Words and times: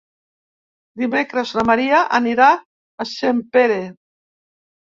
Dimecres 1.01 1.51
na 1.59 1.65
Maria 1.69 2.01
anirà 2.21 2.49
a 2.59 3.09
Sempere. 3.13 3.79